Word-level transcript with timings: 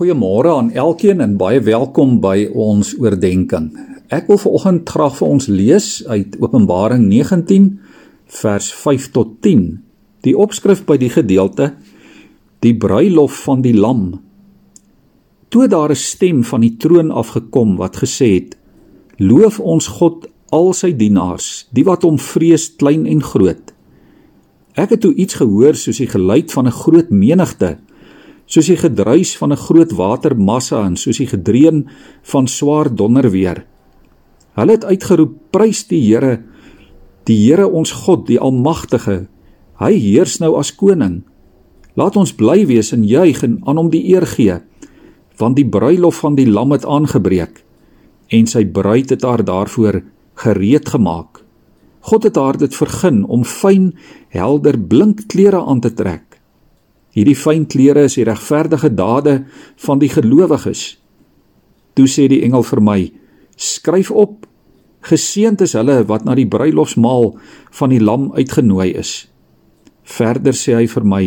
Goeiemôre 0.00 0.48
aan 0.48 0.70
elkeen 0.72 1.20
en 1.20 1.34
baie 1.36 1.60
welkom 1.60 2.14
by 2.24 2.46
ons 2.56 2.94
oordeenking. 2.96 3.66
Ek 4.08 4.30
wil 4.32 4.38
vanoggend 4.40 4.88
graag 4.88 5.18
vir 5.18 5.26
ons 5.28 5.48
lees 5.52 5.88
uit 6.08 6.38
Openbaring 6.40 7.02
19 7.10 7.66
vers 8.38 8.68
5 8.72 9.10
tot 9.12 9.34
10. 9.44 9.66
Die 10.24 10.32
opskrif 10.32 10.86
by 10.88 10.96
die 10.96 11.10
gedeelte: 11.12 11.74
Die 12.64 12.72
bruilof 12.72 13.42
van 13.44 13.60
die 13.60 13.74
lam. 13.76 14.22
Toe 15.52 15.68
daar 15.68 15.92
'n 15.92 16.00
stem 16.00 16.40
van 16.48 16.64
die 16.64 16.76
troon 16.80 17.10
afgekom 17.10 17.76
wat 17.76 18.00
gesê 18.00 18.32
het: 18.40 18.56
Loof 19.18 19.60
ons 19.60 19.86
God 20.00 20.30
al 20.48 20.72
sy 20.72 20.96
dienaars, 20.96 21.68
die 21.76 21.84
wat 21.84 22.08
hom 22.08 22.16
vrees 22.16 22.72
klein 22.76 23.04
en 23.04 23.20
groot. 23.20 23.74
Ek 24.74 24.96
het 24.96 25.00
toe 25.00 25.14
iets 25.14 25.34
gehoor 25.34 25.76
soos 25.76 25.98
die 25.98 26.08
geluid 26.08 26.52
van 26.52 26.66
'n 26.66 26.72
groot 26.72 27.10
menigte 27.10 27.76
soos 28.50 28.66
die 28.66 28.78
gedruis 28.78 29.36
van 29.38 29.52
'n 29.52 29.62
groot 29.66 29.92
watermassa 29.94 30.84
en 30.84 30.96
soos 30.96 31.18
die 31.18 31.30
gedreun 31.30 31.88
van 32.22 32.46
swaar 32.46 32.94
donderweer. 32.94 33.64
Hulle 34.54 34.72
het 34.72 34.84
uitgeroep: 34.84 35.32
"Prys 35.50 35.86
die 35.86 36.02
Here, 36.02 36.42
die 37.24 37.36
Here 37.46 37.68
ons 37.68 37.92
God, 37.92 38.26
die 38.26 38.40
Almagtige. 38.40 39.28
Hy 39.78 39.92
heers 39.92 40.38
nou 40.38 40.56
as 40.58 40.74
koning. 40.74 41.22
Laat 41.94 42.16
ons 42.16 42.34
bly 42.34 42.66
wees 42.66 42.92
en 42.92 43.04
juig 43.04 43.42
en 43.42 43.60
aan 43.64 43.76
hom 43.76 43.90
die 43.90 44.12
eer 44.12 44.26
gee, 44.26 44.60
want 45.38 45.56
die 45.56 45.68
bruilof 45.68 46.20
van 46.20 46.34
die 46.34 46.46
Lam 46.46 46.72
het 46.72 46.84
aangebreek 46.84 47.64
en 48.28 48.46
sy 48.46 48.64
bruid 48.64 49.10
het 49.10 49.22
haar 49.22 49.44
daarvoor 49.44 50.02
gereed 50.34 50.88
gemaak. 50.88 51.44
God 52.00 52.22
het 52.22 52.36
haar 52.36 52.56
dit 52.56 52.74
vergun 52.74 53.24
om 53.24 53.44
fyn, 53.44 53.94
helder, 54.28 54.78
blink 54.78 55.26
klere 55.28 55.64
aan 55.64 55.80
te 55.80 55.92
trek 55.92 56.29
Hierdie 57.16 57.36
fyn 57.38 57.66
klere 57.66 58.04
is 58.06 58.16
die 58.18 58.26
regverdige 58.26 58.92
dade 58.94 59.44
van 59.84 59.98
die 59.98 60.10
gelowiges. 60.12 60.94
Toe 61.98 62.06
sê 62.06 62.28
die 62.30 62.42
engel 62.46 62.62
vir 62.66 62.82
my: 62.86 63.00
Skryf 63.56 64.12
op: 64.14 64.46
Geseënd 65.08 65.64
is 65.64 65.74
hulle 65.78 66.02
wat 66.06 66.26
na 66.26 66.36
die 66.38 66.48
bruilofsmaal 66.48 67.32
van 67.78 67.92
die 67.92 68.02
lam 68.02 68.30
uitgenooi 68.36 68.92
is. 69.00 69.30
Verder 70.04 70.54
sê 70.54 70.76
hy 70.78 70.86
vir 70.86 71.06
my: 71.06 71.24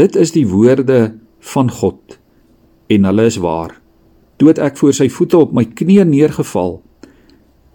Dit 0.00 0.16
is 0.16 0.32
die 0.32 0.46
woorde 0.48 1.18
van 1.52 1.70
God 1.70 2.16
en 2.90 3.04
hulle 3.06 3.26
is 3.28 3.38
waar. 3.42 3.76
Toe 4.40 4.48
het 4.48 4.58
ek 4.62 4.78
voor 4.80 4.94
sy 4.96 5.10
voete 5.12 5.38
op 5.38 5.52
my 5.54 5.66
knieë 5.68 6.06
neergeval 6.08 6.78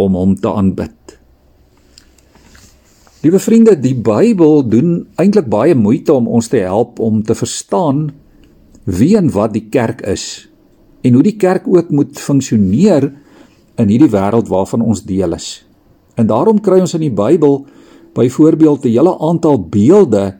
om 0.02 0.18
hom 0.18 0.34
te 0.36 0.52
aanbid. 0.52 1.05
Liewe 3.26 3.40
vriende, 3.42 3.74
die 3.74 3.96
Bybel 3.98 4.60
doen 4.70 4.90
eintlik 5.18 5.48
baie 5.50 5.74
moeite 5.74 6.14
om 6.14 6.28
ons 6.30 6.46
te 6.52 6.60
help 6.62 7.00
om 7.02 7.24
te 7.26 7.34
verstaan 7.34 8.12
wie 8.86 9.16
en 9.18 9.32
wat 9.34 9.56
die 9.56 9.64
kerk 9.74 10.04
is 10.06 10.46
en 11.02 11.18
hoe 11.18 11.24
die 11.26 11.34
kerk 11.42 11.66
ook 11.66 11.90
moet 11.90 12.20
funksioneer 12.22 13.08
in 13.82 13.90
hierdie 13.90 14.12
wêreld 14.14 14.52
waarvan 14.54 14.84
ons 14.86 15.02
deel 15.10 15.34
is. 15.34 15.48
En 16.22 16.30
daarom 16.30 16.60
kry 16.62 16.78
ons 16.84 16.94
in 17.00 17.02
die 17.08 17.16
Bybel 17.18 17.64
byvoorbeeld 18.14 18.86
'n 18.86 18.94
hele 18.94 19.16
aantal 19.18 19.58
beelde 19.74 20.38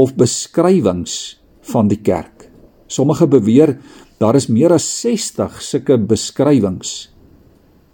of 0.00 0.16
beskrywings 0.16 1.36
van 1.60 1.88
die 1.92 2.00
kerk. 2.00 2.48
Sommige 2.86 3.28
beweer 3.28 3.76
daar 4.16 4.34
is 4.34 4.48
meer 4.48 4.72
as 4.72 5.00
60 5.00 5.60
sulke 5.62 5.98
beskrywings. 5.98 7.12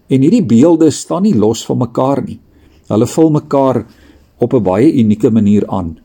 En 0.06 0.20
hierdie 0.20 0.46
beelde 0.46 0.90
staan 0.90 1.22
nie 1.22 1.34
los 1.34 1.66
van 1.66 1.78
mekaar 1.78 2.22
nie. 2.22 2.40
Hulle 2.86 3.06
vul 3.06 3.30
mekaar 3.30 3.86
op 4.44 4.54
'n 4.54 4.62
baie 4.62 4.92
unieke 4.92 5.30
manier 5.30 5.66
aan. 5.66 5.98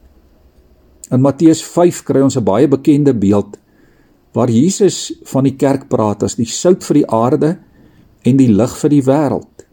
In 1.12 1.22
Matteus 1.22 1.64
5 1.64 2.04
kry 2.04 2.22
ons 2.22 2.38
'n 2.38 2.44
baie 2.44 2.68
bekende 2.68 3.14
beeld 3.14 3.58
waar 4.34 4.50
Jesus 4.50 5.14
van 5.24 5.44
die 5.44 5.56
kerk 5.56 5.88
praat 5.90 6.24
as 6.24 6.36
die 6.36 6.46
sout 6.46 6.84
vir 6.84 6.94
die 6.94 7.10
aarde 7.10 7.58
en 8.24 8.38
die 8.38 8.52
lig 8.52 8.78
vir 8.78 8.90
die 8.90 9.04
wêreld. 9.04 9.66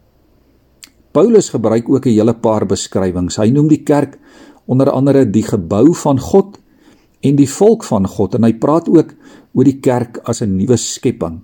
Paulus 1.11 1.49
gebruik 1.49 1.89
ook 1.89 2.05
'n 2.05 2.17
hele 2.17 2.33
paar 2.33 2.65
beskrywings. 2.65 3.37
Hy 3.37 3.49
noem 3.49 3.67
die 3.67 3.83
kerk 3.83 4.17
onder 4.65 4.91
andere 4.91 5.25
die 5.25 5.43
gebou 5.43 5.93
van 5.93 6.19
God 6.19 6.59
en 7.21 7.35
die 7.35 7.49
volk 7.49 7.83
van 7.83 8.07
God 8.07 8.35
en 8.35 8.43
hy 8.43 8.53
praat 8.53 8.89
ook 8.89 9.13
oor 9.53 9.63
die 9.63 9.79
kerk 9.79 10.19
as 10.23 10.41
'n 10.41 10.57
nuwe 10.57 10.77
skepping. 10.77 11.41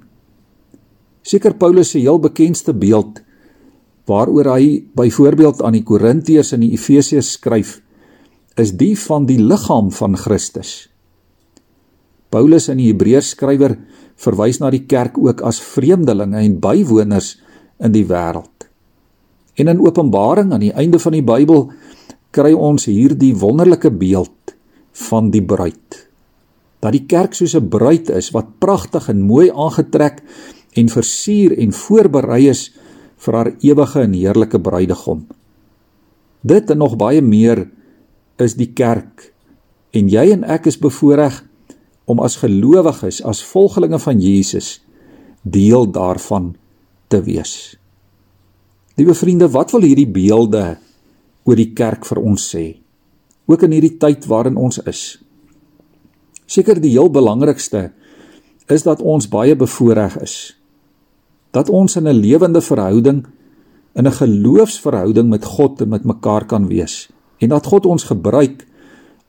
Seker 1.21 1.53
Paulus 1.53 1.89
se 1.89 1.99
heel 1.99 2.19
bekendste 2.19 2.73
beeld 2.73 3.21
waaroor 4.09 4.49
hy 4.55 4.83
byvoorbeeld 4.95 5.61
aan 5.63 5.77
die 5.77 5.85
Korintiërs 5.87 6.53
en 6.55 6.63
die 6.65 6.73
Efesiërs 6.75 7.35
skryf, 7.37 7.77
is 8.59 8.75
die 8.77 8.93
van 8.99 9.25
die 9.25 9.39
liggaam 9.39 9.91
van 9.91 10.17
Christus. 10.19 10.89
Paulus 12.33 12.67
in 12.69 12.81
die 12.81 12.89
Hebreërs 12.91 13.33
skrywer 13.35 13.77
verwys 14.19 14.59
na 14.61 14.69
die 14.73 14.85
kerk 14.89 15.17
ook 15.21 15.41
as 15.45 15.61
vreemdelinge 15.61 16.41
en 16.41 16.59
bywoners 16.61 17.35
in 17.83 17.93
die 17.93 18.05
wêreld. 18.09 18.67
En 19.57 19.69
in 19.69 19.81
Openbaring 19.81 20.53
aan 20.53 20.65
die 20.65 20.73
einde 20.73 20.99
van 20.99 21.13
die 21.13 21.25
Bybel 21.25 21.67
kry 22.33 22.53
ons 22.57 22.87
hierdie 22.89 23.33
wonderlike 23.37 23.91
beeld 23.93 24.55
van 25.09 25.29
die 25.33 25.43
bruid. 25.45 25.99
Dat 26.81 26.95
die 26.95 27.05
kerk 27.05 27.33
soos 27.37 27.55
'n 27.55 27.69
bruid 27.69 28.09
is 28.09 28.31
wat 28.33 28.59
pragtig 28.59 29.09
en 29.09 29.21
mooi 29.21 29.49
aangetrek 29.49 30.21
en 30.73 30.89
versier 30.89 31.57
en 31.57 31.71
voorberei 31.71 32.49
is 32.49 32.71
vir 33.23 33.37
haar 33.37 33.51
ewige 33.63 34.03
en 34.03 34.15
heerlike 34.17 34.59
bruidegom. 34.59 35.23
Dit 36.43 36.71
en 36.73 36.81
nog 36.83 36.97
baie 36.99 37.21
meer 37.23 37.65
is 38.41 38.57
die 38.59 38.71
kerk 38.75 39.29
en 39.95 40.09
jy 40.11 40.25
en 40.33 40.43
ek 40.49 40.67
is 40.71 40.79
bevoorreg 40.81 41.43
om 42.09 42.19
as 42.19 42.41
gelowiges, 42.41 43.21
as 43.23 43.43
volgelinge 43.47 43.99
van 44.01 44.19
Jesus 44.19 44.81
deel 45.43 45.87
daarvan 45.91 46.53
te 47.07 47.21
wees. 47.23 47.75
Liewe 48.99 49.15
vriende, 49.15 49.47
wat 49.53 49.71
wil 49.71 49.85
hierdie 49.87 50.09
beelde 50.09 50.65
oor 51.47 51.59
die 51.59 51.71
kerk 51.75 52.05
vir 52.07 52.19
ons 52.19 52.49
sê? 52.53 52.65
Ook 53.47 53.63
in 53.67 53.75
hierdie 53.75 53.95
tyd 53.99 54.27
waarin 54.27 54.59
ons 54.59 54.81
is. 54.87 55.03
Seker 56.47 56.79
die 56.81 56.93
heel 56.95 57.09
belangrikste 57.11 57.91
is 58.71 58.83
dat 58.83 59.01
ons 59.01 59.29
baie 59.31 59.55
bevoorreg 59.55 60.19
is 60.23 60.35
dat 61.53 61.69
ons 61.69 61.95
in 61.95 62.07
'n 62.07 62.19
lewende 62.19 62.61
verhouding 62.61 63.25
in 63.95 64.07
'n 64.07 64.11
geloofsverhouding 64.11 65.29
met 65.29 65.45
God 65.45 65.81
en 65.81 65.89
met 65.89 66.03
mekaar 66.03 66.45
kan 66.45 66.67
wees 66.67 67.09
en 67.39 67.49
dat 67.49 67.65
God 67.65 67.85
ons 67.85 68.03
gebruik 68.03 68.65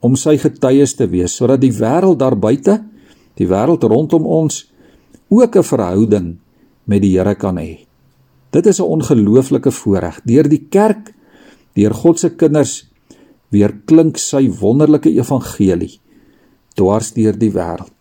om 0.00 0.16
sy 0.16 0.36
getuies 0.36 0.94
te 0.94 1.06
wees 1.08 1.36
sodat 1.36 1.60
die 1.60 1.72
wêreld 1.72 2.18
daar 2.18 2.36
buite, 2.36 2.82
die 3.34 3.48
wêreld 3.48 3.82
rondom 3.82 4.26
ons 4.26 4.72
ook 5.28 5.56
'n 5.56 5.62
verhouding 5.62 6.38
met 6.84 7.00
die 7.02 7.16
Here 7.18 7.34
kan 7.34 7.56
hê. 7.56 7.86
Dit 8.50 8.66
is 8.66 8.80
'n 8.80 8.86
ongelooflike 8.86 9.70
voorreg. 9.70 10.20
Deur 10.24 10.48
die 10.48 10.66
kerk, 10.70 11.14
deur 11.74 11.94
God 11.94 12.18
se 12.18 12.30
kinders 12.30 12.90
weer 13.50 13.72
klink 13.84 14.18
sy 14.18 14.50
wonderlike 14.60 15.10
evangelie 15.10 16.00
dwars 16.74 17.12
deur 17.12 17.38
die 17.38 17.50
wêreld. 17.50 17.93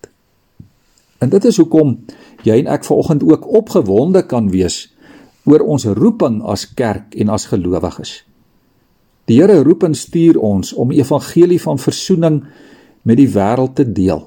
En 1.23 1.31
dit 1.31 1.45
is 1.47 1.57
hoekom 1.61 1.95
jy 2.44 2.57
en 2.59 2.69
ek 2.75 2.84
vanoggend 2.88 3.23
ook 3.23 3.47
opgewonde 3.61 4.25
kan 4.28 4.50
wees 4.51 4.89
oor 5.47 5.63
ons 5.63 5.85
roeping 5.88 6.41
as 6.44 6.66
kerk 6.75 7.16
en 7.19 7.31
as 7.31 7.47
gelowiges. 7.51 8.22
Die 9.28 9.39
Here 9.39 9.61
roep 9.63 9.85
en 9.88 9.95
stuur 9.95 10.39
ons 10.44 10.73
om 10.75 10.91
evangelie 10.91 11.59
van 11.63 11.79
verzoening 11.79 12.41
met 13.07 13.19
die 13.19 13.29
wêreld 13.31 13.75
te 13.79 13.85
deel. 13.88 14.23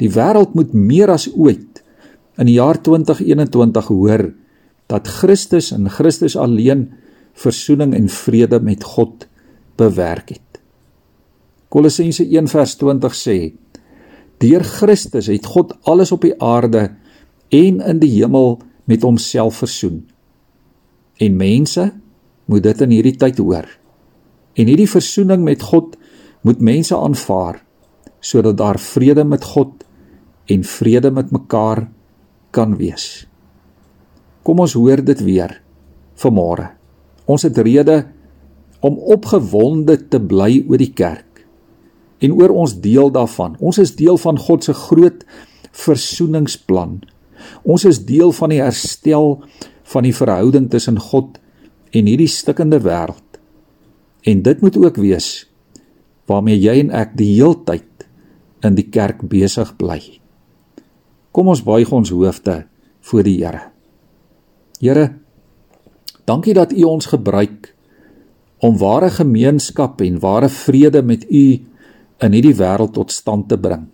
Die 0.00 0.10
wêreld 0.12 0.52
moet 0.56 0.74
meer 0.76 1.12
as 1.12 1.28
ooit 1.32 1.80
in 2.36 2.50
die 2.50 2.58
jaar 2.58 2.76
2021 2.84 3.88
hoor 3.88 4.28
dat 4.92 5.08
Christus 5.08 5.72
en 5.72 5.88
Christus 5.90 6.36
alleen 6.36 6.90
verzoening 7.36 7.94
en 7.96 8.08
vrede 8.12 8.60
met 8.60 8.84
God 8.84 9.26
bewerk 9.80 10.36
het. 10.36 10.60
Kolossense 11.72 12.24
1:20 12.24 13.16
sê: 13.16 13.52
Deur 14.42 14.64
Christus 14.64 15.30
het 15.32 15.46
God 15.48 15.72
alles 15.88 16.12
op 16.12 16.24
die 16.26 16.34
aarde 16.42 16.90
en 17.48 17.80
in 17.80 18.00
die 18.02 18.12
hemel 18.18 18.58
met 18.84 19.02
homself 19.02 19.62
versoen. 19.62 20.02
En 21.16 21.36
mense 21.36 21.88
moet 22.44 22.62
dit 22.66 22.82
in 22.84 22.92
hierdie 22.92 23.16
tyd 23.16 23.38
hoor. 23.40 23.68
En 24.56 24.68
hierdie 24.68 24.90
versoening 24.90 25.44
met 25.44 25.62
God 25.62 25.96
moet 26.46 26.60
mense 26.60 26.96
aanvaar 26.96 27.62
sodat 28.20 28.56
daar 28.58 28.78
vrede 28.80 29.22
met 29.24 29.44
God 29.44 29.84
en 30.50 30.64
vrede 30.64 31.10
met 31.14 31.30
mekaar 31.30 31.84
kan 32.50 32.74
wees. 32.76 33.26
Kom 34.42 34.62
ons 34.62 34.74
hoor 34.74 35.02
dit 35.04 35.20
weer 35.22 35.60
vanmôre. 36.18 36.72
Ons 37.26 37.44
het 37.46 37.58
rede 37.58 38.00
om 38.80 38.98
opgewonde 38.98 39.98
te 40.08 40.18
bly 40.22 40.64
oor 40.66 40.80
die 40.80 40.92
kerk 40.96 41.25
en 42.18 42.32
oor 42.32 42.54
ons 42.54 42.78
deel 42.80 43.10
daarvan. 43.12 43.56
Ons 43.60 43.78
is 43.78 43.94
deel 43.96 44.16
van 44.18 44.38
God 44.38 44.64
se 44.64 44.72
groot 44.72 45.24
versoeningsplan 45.76 47.00
Ons 47.66 47.86
is 47.88 48.00
deel 48.06 48.32
van 48.36 48.52
die 48.52 48.62
herstel 48.62 49.36
van 49.92 50.06
die 50.06 50.14
verhouding 50.14 50.68
tussen 50.72 50.98
God 51.00 51.38
en 51.94 52.08
hierdie 52.08 52.30
stikkende 52.30 52.80
wêreld. 52.84 53.22
En 54.26 54.42
dit 54.42 54.62
moet 54.62 54.78
ook 54.80 54.98
wees 55.02 55.46
waarmee 56.26 56.58
jy 56.58 56.80
en 56.82 56.90
ek 56.90 57.14
die 57.18 57.36
heeltyd 57.36 58.06
in 58.66 58.74
die 58.74 58.88
kerk 58.90 59.22
besig 59.30 59.70
bly. 59.78 60.00
Kom 61.30 61.52
ons 61.52 61.62
buig 61.62 61.92
ons 61.94 62.10
hoofde 62.10 62.64
voor 63.06 63.22
die 63.22 63.36
Here. 63.38 63.68
Here, 64.80 65.06
dankie 66.26 66.56
dat 66.56 66.74
U 66.74 66.82
ons 66.90 67.06
gebruik 67.12 67.70
om 68.66 68.78
ware 68.80 69.12
gemeenskap 69.12 70.02
en 70.02 70.18
ware 70.18 70.48
vrede 70.50 71.04
met 71.06 71.28
U 71.30 71.44
in 72.24 72.36
hierdie 72.36 72.56
wêreld 72.56 72.94
tot 72.96 73.12
stand 73.12 73.48
te 73.50 73.58
bring. 73.60 73.86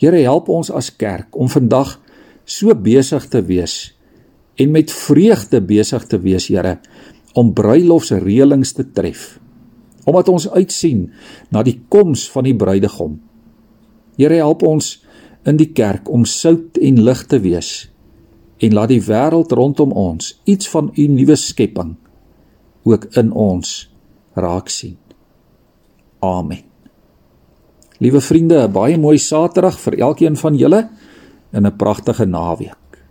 Here, 0.00 0.18
help 0.26 0.50
ons 0.52 0.70
as 0.70 0.90
kerk 0.92 1.36
om 1.36 1.48
vandag 1.48 1.96
so 2.44 2.74
besig 2.74 3.24
te 3.32 3.40
wees 3.44 3.94
en 4.60 4.72
met 4.72 4.92
vreugde 4.92 5.60
besig 5.64 6.04
te 6.08 6.20
wees, 6.20 6.48
Here, 6.48 6.78
om 7.36 7.52
bruilofsreëlings 7.56 8.72
te 8.76 8.86
tref. 8.96 9.36
Omdat 10.08 10.30
ons 10.32 10.48
uitsien 10.48 11.10
na 11.52 11.64
die 11.66 11.80
koms 11.92 12.24
van 12.32 12.46
die 12.48 12.56
bruidegom. 12.56 13.18
Here, 14.16 14.38
help 14.40 14.64
ons 14.64 14.94
in 15.46 15.58
die 15.60 15.72
kerk 15.76 16.08
om 16.12 16.24
sout 16.28 16.80
en 16.80 17.02
lig 17.04 17.26
te 17.30 17.40
wees 17.42 17.88
en 18.64 18.72
laat 18.72 18.88
die 18.88 19.02
wêreld 19.04 19.52
rondom 19.52 19.92
ons 19.92 20.32
iets 20.48 20.70
van 20.72 20.88
u 20.96 21.06
nuwe 21.12 21.36
skepping 21.36 21.92
ook 22.88 23.04
in 23.20 23.32
ons 23.32 23.74
raak 24.32 24.72
sien. 24.72 24.96
Amen. 26.24 26.75
Liewe 27.98 28.20
vriende, 28.20 28.68
'n 28.68 28.72
baie 28.72 28.98
mooi 28.98 29.18
Saterdag 29.18 29.78
vir 29.80 29.98
elkeen 29.98 30.36
van 30.36 30.54
julle 30.56 30.88
en 31.50 31.66
'n 31.66 31.76
pragtige 31.76 32.26
naweek. 32.26 33.04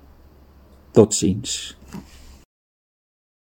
Totsiens. 0.92 1.75